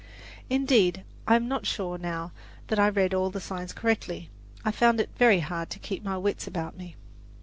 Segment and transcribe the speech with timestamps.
[0.49, 2.31] Indeed, I am not sure now
[2.69, 4.31] that I read all the signs correctly.
[4.65, 6.95] I found it very hard to keep my wits about me.